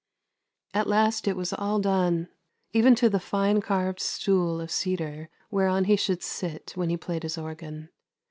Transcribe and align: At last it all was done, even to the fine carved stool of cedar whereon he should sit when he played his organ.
At 0.73 0.87
last 0.87 1.27
it 1.27 1.35
all 1.59 1.77
was 1.77 1.81
done, 1.83 2.27
even 2.73 2.95
to 2.95 3.07
the 3.07 3.19
fine 3.19 3.61
carved 3.61 3.99
stool 3.99 4.59
of 4.59 4.71
cedar 4.71 5.29
whereon 5.51 5.83
he 5.83 5.95
should 5.95 6.23
sit 6.23 6.71
when 6.73 6.89
he 6.89 6.97
played 6.97 7.21
his 7.21 7.37
organ. 7.37 7.89